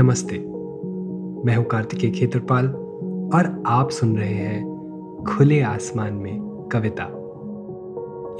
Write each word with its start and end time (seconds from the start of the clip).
नमस्ते। 0.00 0.38
मैं 1.46 1.56
हूँ 1.56 1.64
कार्तिकेय 1.64 2.10
खेत्रपाल 2.10 2.66
और 3.34 3.62
आप 3.66 3.90
सुन 3.90 4.16
रहे 4.16 4.34
हैं 4.34 5.24
खुले 5.28 5.62
आसमान 5.62 6.14
में 6.14 6.68
कविता। 6.72 7.02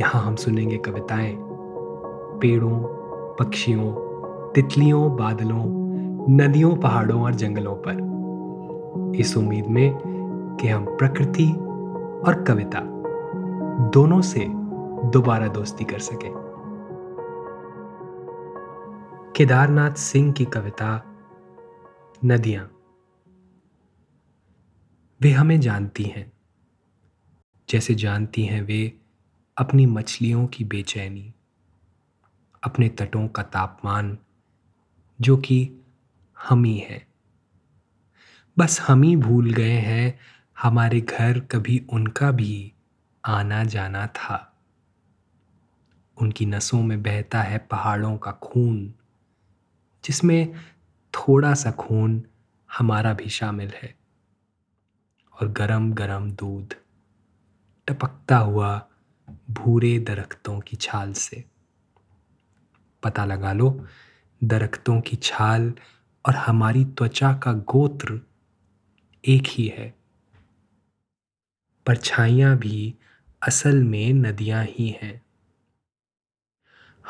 यहाँ 0.00 0.22
हम 0.22 0.36
सुनेंगे 0.36 0.76
कविताएँ, 0.76 1.36
पेड़ों, 2.40 2.80
पक्षियों, 3.34 3.92
तितलियों, 4.52 5.16
बादलों, 5.16 5.64
नदियों, 6.36 6.76
पहाड़ों 6.76 7.22
और 7.22 7.34
जंगलों 7.34 7.74
पर। 7.86 9.16
इस 9.16 9.36
उम्मीद 9.36 9.66
में 9.66 9.98
कि 10.60 10.68
हम 10.68 10.84
प्रकृति 10.84 11.52
और 12.26 12.44
कविता 12.48 12.80
दोनों 13.88 14.20
से 14.20 14.46
दोबारा 15.10 15.48
दोस्ती 15.48 15.84
कर 15.84 15.98
सकें। 15.98 16.32
केदारनाथ 19.36 19.90
सिंह 19.90 20.32
की 20.32 20.44
कविता 20.44 21.09
नदियाँ। 22.24 22.76
वे 25.20 25.30
हमें 25.30 25.60
जानती 25.60 26.04
हैं। 26.04 26.32
जैसे 27.68 27.94
जानती 27.94 28.44
हैं 28.44 28.62
वे 28.62 28.98
अपनी 29.58 29.86
मछलियों 29.86 30.46
की 30.46 30.64
बेचैनी, 30.64 31.34
अपने 32.62 32.88
तटों 32.88 33.28
का 33.28 33.42
तापमान, 33.42 34.18
जो 35.20 35.36
कि 35.36 35.72
हम 36.38 36.64
ही 36.64 36.78
है। 36.78 37.06
बस 38.58 38.80
हम 38.80 39.02
ही 39.02 39.16
भूल 39.16 39.52
गए 39.52 39.78
हैं, 39.78 40.18
हमारे 40.58 41.00
घर 41.00 41.40
कभी 41.40 41.86
उनका 41.92 42.30
भी 42.30 42.72
आना 43.24 43.64
जाना 43.64 44.06
था। 44.06 44.60
उनकी 46.16 46.46
नसों 46.46 46.82
में 46.82 47.02
बहता 47.02 47.42
है 47.42 47.58
पहाड़ों 47.58 48.18
का 48.18 48.32
खून, 48.32 48.94
जिसमें 50.04 50.54
थोड़ा 51.14 51.54
सा 51.54 51.70
खून 51.70 52.24
हमारा 52.78 53.12
भी 53.12 53.28
शामिल 53.28 53.70
है। 53.70 53.94
और 55.40 55.48
गरम 55.48 55.92
गरम 55.92 56.32
दूध 56.32 56.74
टपकता 57.86 58.36
हुआ 58.36 58.86
भूरे 59.50 59.98
दरख्तों 59.98 60.60
की 60.60 60.76
छाल 60.76 61.12
से। 61.12 61.44
पता 63.02 63.24
लगा 63.24 63.52
लो, 63.52 63.86
दरख्तों 64.44 65.00
की 65.00 65.16
छाल 65.16 65.74
और 66.26 66.34
हमारी 66.34 66.84
त्वचा 66.84 67.32
का 67.34 67.52
गोत्र 67.52 68.20
एक 69.28 69.42
ही 69.46 69.66
है। 69.66 69.94
परछाइयाँ 71.86 72.56
भी 72.56 72.94
असल 73.42 73.82
में 73.82 74.12
नदियाँ 74.12 74.64
ही 74.64 74.88
हैं। 75.02 75.22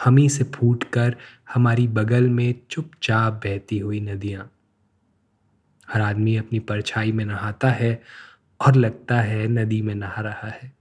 हम 0.04 0.16
ही 0.16 0.28
से 0.28 0.44
फूट 0.44 0.84
कर 0.84 1.16
हमारी 1.54 1.88
बगल 1.88 2.28
में 2.28 2.54
चुपचाप 2.70 3.32
बहती 3.32 3.78
हुई 3.78 4.00
नदियाँ। 4.00 4.52
हर 5.90 6.00
आदमी 6.00 6.36
अपनी 6.36 6.58
परछाई 6.58 7.12
में 7.12 7.24
नहाता 7.24 7.70
है 7.70 8.02
और 8.60 8.74
लगता 8.74 9.20
है 9.20 9.48
नदी 9.48 9.82
में 9.82 9.94
नहा 9.94 10.22
रहा 10.22 10.48
है। 10.48 10.76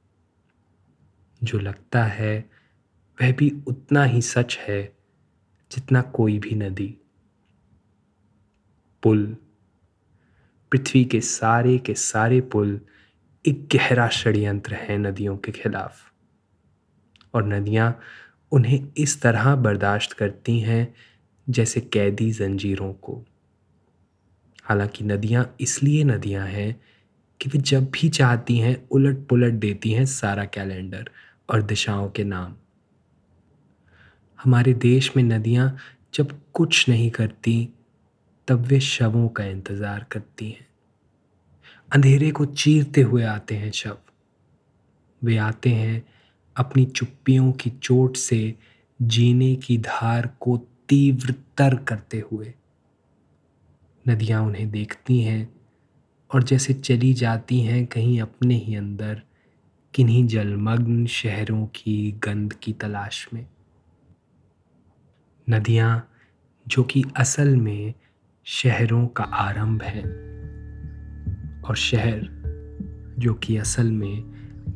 जो 1.44 1.60
लगता 1.60 2.04
है, 2.04 2.50
वह 3.22 3.32
भी 3.32 3.62
उतना 3.68 4.04
ही 4.04 4.22
सच 4.22 4.58
है 4.58 4.98
जितना 5.72 6.02
कोई 6.02 6.40
भी 6.40 6.56
नदी। 6.56 6.98
पुल। 9.04 9.38
पृथ्वी 10.72 11.06
के 11.06 11.22
सारे 11.22 11.78
के 11.78 11.94
सारे 11.94 12.42
पुल 12.42 12.82
एक 13.48 13.70
गहरा 13.76 14.10
षड्यंत्र 14.10 14.74
है 14.74 14.98
नदियों 14.98 15.38
के 15.38 15.52
खिलाफ। 15.52 16.14
और 17.34 17.46
नदियाँ 17.46 18.00
उन्हें 18.52 18.88
इस 18.98 19.22
तरह 19.22 19.56
बर्दाश्त 19.56 20.14
करती 20.14 20.60
हैं 20.60 20.96
जैसे 21.50 21.82
कैदी 21.82 22.32
जंजीरों 22.32 22.94
को। 22.94 23.26
हालाँकि 24.64 25.04
नदियाँ 25.04 25.56
इसलिए 25.62 26.04
नदियाँ 26.04 26.48
हैं 26.48 26.82
कि 27.42 27.50
वे 27.50 27.60
जब 27.60 27.90
भी 27.92 28.10
चाहती 28.10 28.58
हैं 28.58 28.88
उलट 28.90 29.28
पुलट 29.28 29.54
देती 29.54 29.92
हैं 29.92 30.06
सारा 30.06 30.46
कैलेंडर 30.46 31.10
और 31.50 31.62
दिशाओं 31.62 32.10
के 32.10 32.24
नाम। 32.24 32.56
हमारे 34.40 34.74
देश 34.74 35.16
में 35.18 35.24
नदियाँ 35.24 35.78
जब 36.14 36.40
कुछ 36.54 36.90
नहीं 36.90 37.10
करती, 37.12 37.70
तब 38.48 38.62
वे 38.62 38.80
शवों 38.80 39.28
का 39.28 39.44
इंतज़ार 39.44 40.06
करती 40.12 40.50
हैं। 40.50 40.68
अंधेरे 41.94 42.32
को 42.32 42.46
चीरते 42.46 43.02
हुए 43.02 43.24
आते 43.24 43.56
हैं 43.56 43.72
शव। 43.72 43.98
वे 45.24 45.38
आते 45.38 45.70
हैं 45.70 46.04
अपनी 46.60 46.86
चुप्पियों 46.86 47.52
की 47.52 47.70
चोट 47.70 48.18
से 48.18 48.56
जीने 49.02 49.56
की 49.56 49.78
धार 49.78 50.30
को 50.40 50.58
तीव्रतर 50.90 51.76
करते 51.76 52.24
हुए। 52.32 52.54
नदियाँ 54.08 54.44
उन्हें 54.44 54.72
देखती 54.72 55.22
हैं 55.22 55.56
और 56.34 56.44
जैसे 56.44 56.74
चली 56.74 57.14
जाती 57.14 57.62
हैं 57.62 57.86
कहीं 57.86 58.22
अपने 58.22 58.56
ही 58.56 58.76
अंदर, 58.76 59.22
किन्हीं 59.94 60.28
जलमग्न 60.28 61.06
शहरों 61.06 61.66
की 61.66 62.12
गंध 62.12 62.54
की 62.54 62.74
तलाश 62.74 63.30
में। 63.34 63.48
नदियाँ, 65.50 66.12
जो 66.68 66.84
कि 66.84 67.04
असल 67.18 67.56
में 67.56 67.94
शहरों 68.46 69.08
का 69.08 69.24
आरंभ 69.24 69.82
है, 69.82 70.04
और 71.62 71.76
शहर, 71.76 72.30
जो 73.20 73.34
कि 73.34 73.58
असल 73.58 73.92
में 73.92 74.24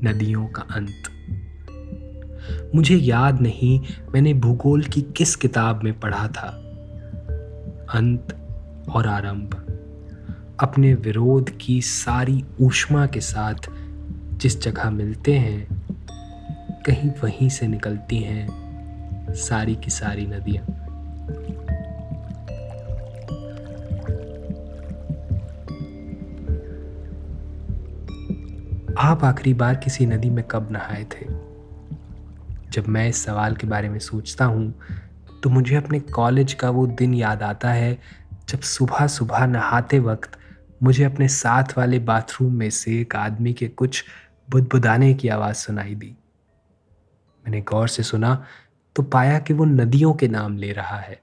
नदियों 0.03 0.47
का 0.47 0.61
अंत। 0.61 1.12
मुझे 2.75 2.95
याद 2.95 3.41
नहीं 3.41 3.81
मैंने 4.13 4.33
भूगोल 4.33 4.83
की 4.83 5.01
किस 5.01 5.35
किताब 5.35 5.83
में 5.83 5.99
पढ़ा 5.99 6.27
था। 6.27 6.59
अंत 7.93 8.37
और 8.95 9.07
आरंभ। 9.07 9.59
अपने 10.59 10.93
विरोध 10.93 11.49
की 11.57 11.81
सारी 11.81 12.45
ऊष्मा 12.61 13.05
के 13.05 13.21
साथ 13.21 13.55
जिस 14.33 14.61
जगह 14.61 14.89
मिलते 14.89 15.33
हैं, 15.33 15.83
कहीं 16.85 17.09
वहीं 17.23 17.49
से 17.49 17.67
निकलती 17.67 18.17
हैं 18.17 18.63
सारी 19.33 19.75
की 19.75 19.89
सारी 19.89 20.25
नदियाँ। 20.25 20.63
आप 28.97 29.23
आखिरी 29.23 29.53
बार 29.53 29.75
किसी 29.75 30.05
नदी 30.05 30.29
में 30.29 30.43
कब 30.43 30.67
नहाए 30.71 31.03
थे? 31.03 31.52
जब 32.73 32.87
मैं 32.87 33.09
इस 33.09 33.23
सवाल 33.23 33.55
के 33.55 33.67
बारे 33.67 33.89
में 33.89 33.99
सोचता 33.99 34.45
हूँ 34.45 34.79
तो 35.43 35.49
मुझे 35.49 35.75
अपने 35.75 35.99
कॉलेज 35.99 36.53
का 36.53 36.69
वो 36.69 36.87
दिन 36.87 37.13
याद 37.13 37.43
आता 37.43 37.71
है 37.71 37.99
जब 38.49 38.59
सुबह 38.59 39.07
सुबह 39.07 39.45
नहाते 39.45 39.99
वक्त 39.99 40.37
मुझे 40.83 41.03
अपने 41.03 41.27
साथ 41.27 41.77
वाले 41.77 41.99
बाथरूम 41.99 42.53
में 42.53 42.69
से 42.69 43.01
एक 43.01 43.15
आदमी 43.15 43.53
के 43.53 43.67
कुछ 43.67 44.03
बुदबुदाने 44.49 45.13
की 45.13 45.27
आवाज़ 45.27 45.55
सुनाई 45.55 45.95
दी। 45.95 46.15
मैंने 47.45 47.61
गौर 47.61 47.87
से 47.87 48.03
सुना 48.03 48.45
तो 48.95 49.03
पाया 49.03 49.39
कि 49.39 49.53
वो 49.53 49.65
नदियों 49.65 50.13
के 50.13 50.27
नाम 50.27 50.57
ले 50.57 50.71
रहा 50.71 50.97
है। 50.97 51.21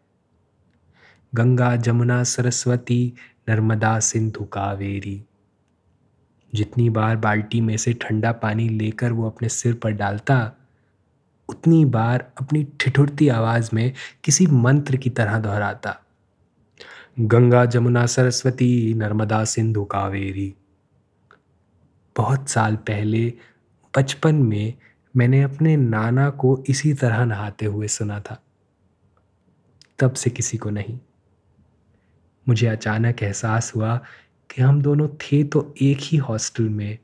गंगा, 1.35 1.77
जमुना, 1.77 2.23
सरस्वती, 2.25 3.13
नर्मदा, 3.49 4.01
सिंधु, 4.01 4.45
कावेरी। 4.45 5.25
जितनी 6.55 6.91
बार 6.91 7.17
बाल्टी 7.17 7.61
में 7.61 7.77
से 7.77 7.93
ठंडा 7.93 8.33
पानी 8.33 8.69
लेकर 8.69 9.13
वो 9.13 9.27
अपने 9.27 9.49
सिर 9.49 9.75
पर 9.75 9.91
डालता 9.91 10.53
उतनी 11.51 11.85
बार 11.85 12.31
अपनी 12.41 12.63
ठिठुरती 12.81 13.29
आवाज़ 13.29 13.71
में 13.75 13.93
किसी 14.25 14.47
मंत्र 14.47 14.97
की 14.97 15.11
तरह 15.11 15.39
दोहराता, 15.39 15.97
गंगा 17.21 17.65
जमुना 17.65 18.07
सरस्वती, 18.07 18.95
नर्मदा 18.95 19.45
सिंधु 19.45 19.85
कावेरी। 19.85 20.55
बहुत 22.17 22.49
साल 22.49 22.77
पहले 22.77 23.33
बचपन 23.95 24.35
में 24.35 24.75
मैंने 25.15 25.43
अपने 25.43 25.77
नाना 25.77 26.29
को 26.31 26.63
इसी 26.69 26.93
तरह 26.95 27.25
नहाते 27.25 27.67
हुए 27.67 27.89
सुना 27.89 28.21
था। 28.21 28.43
तब 29.99 30.13
से 30.13 30.31
किसी 30.31 30.59
को 30.59 30.71
नहीं। 30.71 30.99
मुझे 32.47 32.67
अचानक 32.67 33.23
एहसास 33.23 33.73
हुआ 33.77 33.97
कि 34.51 34.63
हम 34.63 34.83
दोनों 34.83 35.09
थे 35.09 35.43
तो 35.45 35.75
एक 35.83 35.99
ही 36.01 36.17
हॉस्टल 36.19 36.69
में, 36.69 36.99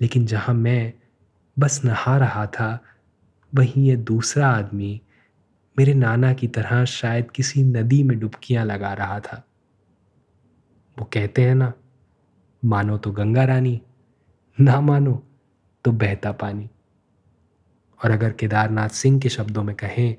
लेकिन 0.00 0.26
जहाँ 0.26 0.54
मैं 0.54 0.92
बस 1.56 1.80
नहा 1.84 2.16
रहा 2.18 2.46
था 2.46 2.78
वहीं 3.54 3.84
ये 3.86 3.96
दूसरा 3.96 4.48
आदमी 4.48 5.00
मेरे 5.78 5.94
नाना 5.94 6.32
की 6.32 6.48
तरह 6.48 6.84
शायद 6.84 7.30
किसी 7.30 7.62
नदी 7.62 8.02
में 8.02 8.18
डुबकियाँ 8.18 8.64
लगा 8.64 8.92
रहा 8.92 9.20
था। 9.20 9.46
वो 10.98 11.04
कहते 11.04 11.42
हैं 11.42 11.54
ना, 11.54 11.72
मानो 12.64 12.98
तो 12.98 13.12
गंगा 13.12 13.44
रानी, 13.44 13.80
ना 14.60 14.80
मानो 14.80 15.22
तो 15.84 15.92
बहता 15.92 16.32
पानी। 16.32 16.70
और 18.04 18.10
अगर 18.10 18.32
केदारनाथ 18.32 18.88
सिंह 18.88 19.20
के 19.20 19.28
शब्दों 19.28 19.62
में 19.62 19.76
कहें 19.76 20.16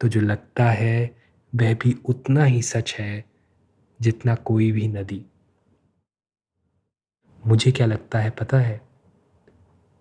तो 0.00 0.08
जो 0.08 0.20
लगता 0.20 0.64
है 0.64 1.16
वह 1.54 1.74
भी 1.74 1.96
उतना 2.04 2.44
ही 2.44 2.62
सच 2.62 2.94
है 2.98 3.24
जितना 4.00 4.34
कोई 4.34 4.72
भी 4.72 4.88
नदी। 4.88 5.24
मुझे 7.46 7.72
क्या 7.72 7.86
लगता 7.86 8.18
है 8.18 8.30
पता 8.30 8.58
है? 8.58 8.80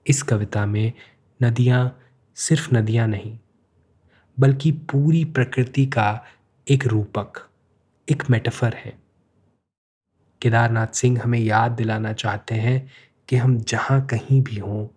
इस 0.07 0.23
कविता 0.23 0.65
में 0.65 0.93
नदियाँ 1.43 2.00
सिर्फ़ 2.41 2.75
नदियाँ 2.75 3.07
नहीं, 3.07 3.37
बल्कि 4.39 4.71
पूरी 4.71 5.25
प्रकृति 5.25 5.85
का 5.85 6.25
एक 6.69 6.85
रूपक, 6.85 7.49
एक 8.09 8.23
मेटाफर 8.29 8.73
है। 8.73 8.99
केदारनाथ 10.41 10.87
सिंह 10.87 11.21
हमें 11.23 11.39
याद 11.39 11.71
दिलाना 11.71 12.13
चाहते 12.13 12.55
हैं 12.55 12.91
कि 13.29 13.35
हम 13.35 13.57
जहाँ 13.57 14.05
कहीं 14.05 14.41
भी 14.43 14.57
हों, 14.57 14.87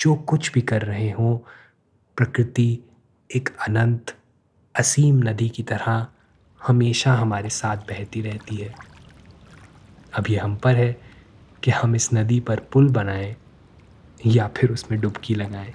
जो 0.00 0.14
कुछ 0.14 0.52
भी 0.52 0.60
कर 0.60 0.82
रहे 0.82 1.10
हों, 1.10 1.36
प्रकृति 2.16 2.78
एक 3.36 3.48
अनंत, 3.68 4.16
असीम 4.74 5.16
नदी 5.28 5.48
की 5.48 5.62
तरह 5.62 6.06
हमेशा 6.66 7.14
हमारे 7.14 7.48
साथ 7.48 7.76
बहती 7.76 8.20
रहती 8.20 8.56
है। 8.56 8.74
अब 10.14 10.24
ये 10.30 10.38
हम 10.38 10.56
पर 10.56 10.74
है 10.74 11.00
कि 11.64 11.70
हम 11.70 11.94
इस 11.94 12.14
नदी 12.14 12.40
पर 12.40 12.60
पुल 12.60 12.88
बनाएँ 12.88 13.36
या 14.26 14.48
फिर 14.48 14.70
उसमें 14.70 15.00
डुबकी 15.00 15.34
लगाएँ। 15.34 15.72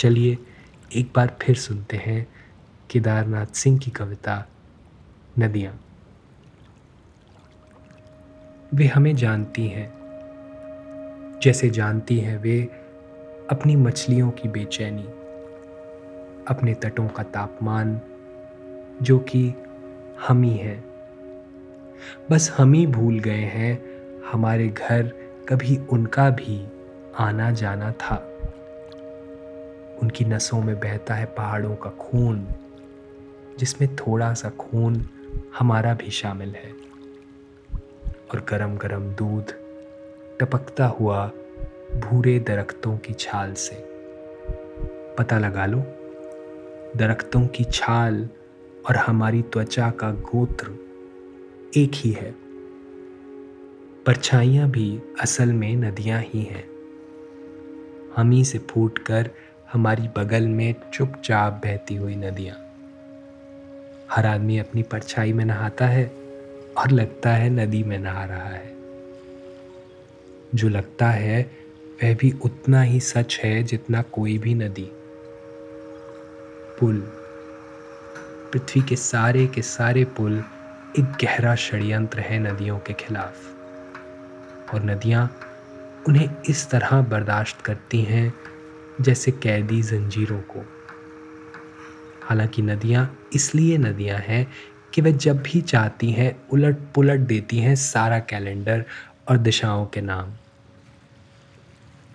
चलिए, 0.00 0.38
एक 0.96 1.12
बार 1.16 1.36
फिर 1.42 1.56
सुनते 1.56 1.96
हैं 1.96 2.28
केदारनाथ 2.90 3.46
सिंह 3.46 3.78
की 3.78 3.90
कविता, 3.90 4.48
नदियाँ। 5.38 5.80
वे 8.74 8.86
हमें 8.86 9.16
जानती 9.16 9.68
हैं। 9.68 9.92
जैसे 11.42 11.70
जानती 11.70 12.18
हैं 12.18 12.38
वे 12.38 12.62
अपनी 13.50 13.76
मछलियों 13.76 14.30
की 14.30 14.48
बेचैनी, 14.48 15.04
अपने 16.48 16.74
तटों 16.74 17.08
का 17.08 17.22
तापमान, 17.22 18.00
जो 19.02 19.18
कि 19.18 19.54
हम 20.28 20.42
ही 20.42 20.56
हैं। 20.56 20.84
बस 22.30 22.54
हम 22.58 22.72
ही 22.72 22.86
भूल 22.86 23.18
गए 23.18 23.44
हैं, 23.44 23.82
हमारे 24.32 24.68
घर 24.68 25.02
कभी 25.48 25.76
उनका 25.76 26.30
भी 26.30 26.68
आना 27.18 27.50
जाना 27.50 27.92
था। 27.92 28.29
उनकी 30.02 30.24
नसों 30.24 30.62
में 30.62 30.80
बहता 30.80 31.14
है 31.14 31.24
पहाड़ों 31.26 31.76
का 31.76 31.90
खून, 31.90 32.48
जिसमें 33.58 33.96
थोड़ा 33.96 34.34
सा 34.34 34.50
खून 34.50 35.06
हमारा 35.58 35.94
भी 35.94 36.10
शामिल 36.10 36.48
है। 36.48 36.72
और 38.30 38.46
गरम 38.48 38.76
गरम 38.76 39.02
दूध 39.02 39.52
टपकता 40.40 40.86
हुआ 40.86 41.26
भूरे 41.96 42.38
दरख्तों 42.38 42.98
की 42.98 43.12
छाल 43.12 43.54
से। 43.54 43.84
पता 45.18 45.38
लगा 45.38 45.66
लो, 45.66 45.78
दरख्तों 46.96 47.46
की 47.46 47.64
छाल 47.64 48.28
और 48.88 48.96
हमारी 48.96 49.42
त्वचा 49.42 49.90
का 49.90 50.10
गोत्र 50.10 50.70
एक 51.76 51.90
ही 51.94 52.10
है। 52.10 52.34
परछाइयाँ 54.06 54.70
भी 54.70 55.00
असल 55.20 55.52
में 55.52 55.76
नदियाँ 55.76 56.20
ही 56.22 56.42
हैं। 56.42 56.70
हम 58.16 58.30
ही 58.30 58.44
से 58.44 58.58
फूट 58.58 58.98
कर 58.98 59.30
हमारी 59.72 60.08
बगल 60.16 60.48
में 60.48 60.74
चुपचाप 60.92 61.52
बहती 61.52 61.94
हुई 61.94 62.14
नदियाँ। 62.14 62.56
हर 64.10 64.26
आदमी 64.26 64.58
अपनी 64.58 64.82
परछाई 64.82 65.32
में 65.32 65.44
नहाता 65.44 65.86
है 65.86 66.06
और 66.78 66.90
लगता 66.90 67.30
है 67.30 67.50
नदी 67.50 67.82
में 67.82 67.98
नहा 67.98 68.24
रहा 68.24 68.48
है। 68.48 68.76
जो 70.54 70.68
लगता 70.68 71.10
है, 71.10 71.50
वह 72.02 72.14
भी 72.14 72.34
उतना 72.44 72.82
ही 72.82 73.00
सच 73.00 73.40
है 73.44 73.62
जितना 73.62 74.02
कोई 74.02 74.38
भी 74.38 74.54
नदी। 74.54 74.90
पुल। 76.80 77.12
पृथ्वी 78.52 78.82
के 78.82 78.96
सारे 78.96 79.46
के 79.46 79.62
सारे 79.62 80.04
पुल 80.04 80.44
एक 80.98 81.04
गहरा 81.04 81.54
षड्यंत्र 81.54 82.20
है 82.20 82.38
नदियों 82.38 82.78
के 82.78 82.92
खिलाफ। 82.92 83.36
और 84.74 84.82
नदियाँ 84.82 85.36
उन्हें 86.08 86.30
इस 86.48 86.70
तरह 86.70 87.02
बर्दाश्त 87.02 87.60
करती 87.60 88.02
हैं 88.02 88.34
जैसे 89.00 89.30
कैदी 89.30 89.82
जंजीरों 89.82 90.40
को। 90.40 90.60
हालाँकि 92.22 92.62
नदियाँ 92.62 93.18
इसलिए 93.34 93.78
नदियाँ 93.78 94.18
हैं 94.18 94.46
कि 94.94 95.00
वे 95.00 95.12
जब 95.12 95.42
भी 95.42 95.60
चाहती 95.60 96.10
हैं 96.10 96.48
उलट 96.48 96.76
पुलट 96.94 97.20
देती 97.20 97.58
हैं 97.58 97.74
सारा 97.76 98.18
कैलेंडर 98.18 98.84
और 99.28 99.38
दिशाओं 99.38 99.86
के 99.86 100.00
नाम। 100.00 100.32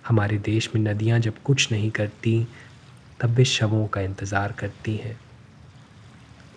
हमारे 0.06 0.38
देश 0.38 0.70
में 0.74 0.82
नदियाँ 0.82 1.18
जब 1.18 1.42
कुछ 1.44 1.72
नहीं 1.72 1.90
करती, 1.90 2.46
तब 3.20 3.30
वे 3.30 3.44
शवों 3.44 3.86
का 3.86 4.00
इंतज़ार 4.00 4.52
करती 4.52 4.96
हैं। 4.96 5.20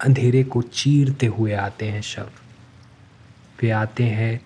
अंधेरे 0.01 0.43
को 0.43 0.61
चीरते 0.61 1.25
हुए 1.25 1.53
आते 1.53 1.85
हैं 1.85 2.01
शव। 2.01 2.29
वे 3.61 3.69
आते 3.69 4.03
हैं 4.03 4.41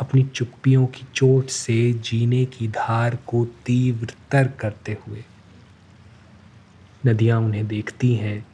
अपनी 0.00 0.22
चुप्पियों 0.22 0.86
की 0.86 1.06
चोट 1.14 1.46
से 1.46 1.92
जीने 1.92 2.44
की 2.44 2.68
धार 2.68 3.16
को 3.16 3.44
तीव्रतर 3.44 4.48
करते 4.48 4.96
हुए। 5.06 5.24
नदियाँ 7.06 7.40
उन्हें 7.40 7.66
देखती 7.66 8.14
हैं 8.14 8.46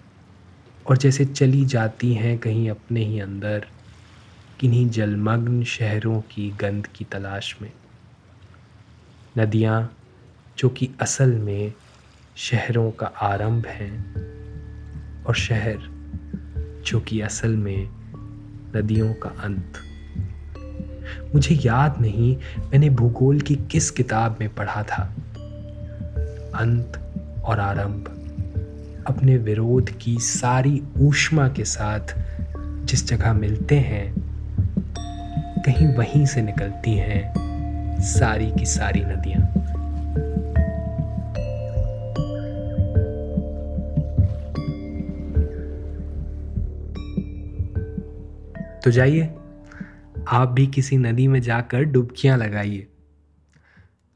और 0.86 0.96
जैसे 0.96 1.24
चली 1.24 1.64
जाती 1.64 2.14
हैं 2.14 2.38
कहीं 2.38 2.70
अपने 2.70 3.04
ही 3.04 3.20
अंदर, 3.20 3.66
किन्हीं 4.60 4.88
जलमग्न 4.88 5.64
शहरों 5.64 6.20
की 6.20 6.50
गंध 6.50 6.86
की 6.86 7.04
तलाश 7.04 7.56
में। 7.62 7.72
नदियाँ, 9.38 9.96
जो 10.58 10.68
कि 10.68 10.90
असल 11.00 11.30
में 11.30 11.74
शहरों 12.36 12.90
का 12.90 13.06
आरंभ 13.06 13.66
हैं, 13.66 14.14
और 15.24 15.34
शहर, 15.34 15.78
जो 16.86 17.00
कि 17.00 17.20
असल 17.20 17.56
में 17.56 17.88
नदियों 18.76 19.14
का 19.14 19.28
अंत। 19.28 19.87
मुझे 21.34 21.54
याद 21.54 21.96
नहीं 22.00 22.36
मैंने 22.60 22.90
भूगोल 22.90 23.40
की 23.40 23.56
किस 23.56 23.90
किताब 23.90 24.36
में 24.40 24.54
पढ़ा 24.54 24.82
था। 24.82 25.14
अंत 26.54 27.12
और 27.44 27.60
आरंभ। 27.60 28.14
अपने 29.06 29.36
विरोध 29.36 29.90
की 29.90 30.16
सारी 30.20 30.82
ऊष्मा 30.98 31.48
के 31.48 31.64
साथ 31.64 32.00
जिस 32.84 33.06
जगह 33.06 33.32
मिलते 33.32 33.76
हैं, 33.76 34.14
कहीं 35.66 35.86
वहीं 35.86 36.26
से 36.26 36.42
निकलती 36.42 36.94
हैं 36.94 37.34
सारी 38.00 38.50
की 38.50 38.66
सारी 38.66 39.00
नदियाँ। 39.00 39.52
तो 48.84 48.90
जाइए। 48.90 49.34
आप 50.30 50.48
भी 50.48 50.66
किसी 50.66 50.96
नदी 50.96 51.28
में 51.28 51.40
जाकर 51.40 51.82
डुबकियाँ 51.82 52.38
लगाइए। 52.38 52.88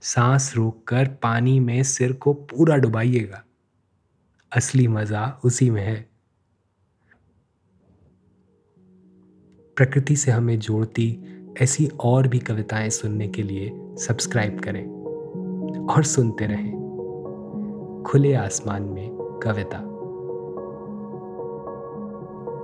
सांस 0.00 0.52
रोककर 0.56 1.04
पानी 1.22 1.60
में 1.60 1.82
सिर 1.82 2.12
को 2.12 2.32
पूरा 2.32 2.76
डुबाइएगा। 2.76 3.44
असली 4.56 4.88
मज़ा 4.88 5.40
उसी 5.44 5.70
में 5.70 5.82
है। 5.82 6.08
प्रकृति 9.76 10.16
से 10.16 10.30
हमें 10.30 10.58
जोड़ती 10.58 11.18
ऐसी 11.60 11.86
और 11.86 12.28
भी 12.28 12.38
कविताएँ 12.38 12.90
सुनने 12.90 13.28
के 13.28 13.42
लिए 13.42 13.72
सब्सक्राइब 13.76 14.60
करें 14.60 14.86
और 15.86 16.02
सुनते 16.02 16.46
रहें। 16.46 16.72
खुले 18.06 18.34
आसमान 18.34 18.82
में 18.82 19.10
कविता। 19.42 19.78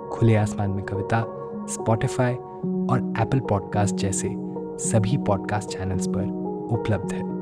खुले 0.08 0.37
आसमान 0.37 0.70
में 0.70 0.84
कविता 0.84 1.34
स्पॉटिफाई 1.68 2.34
और 2.90 3.14
एप्पल 3.20 3.40
पॉडकास्ट 3.40 3.94
जैसे 3.94 4.28
सभी 4.78 5.16
पॉडकास्ट 5.16 5.68
चैनल्स 5.68 6.06
पर 6.06 6.25
उपलब्ध 6.72 7.12
है। 7.12 7.38